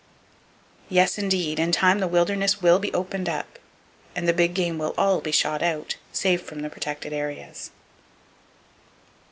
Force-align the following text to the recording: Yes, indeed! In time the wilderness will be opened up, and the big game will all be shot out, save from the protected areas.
Yes, 0.89 1.19
indeed! 1.19 1.59
In 1.59 1.71
time 1.71 1.99
the 1.99 2.07
wilderness 2.07 2.59
will 2.59 2.79
be 2.79 2.91
opened 2.91 3.29
up, 3.29 3.59
and 4.15 4.27
the 4.27 4.33
big 4.33 4.55
game 4.55 4.79
will 4.79 4.95
all 4.97 5.21
be 5.21 5.31
shot 5.31 5.61
out, 5.61 5.95
save 6.11 6.41
from 6.41 6.61
the 6.63 6.71
protected 6.71 7.13
areas. 7.13 7.69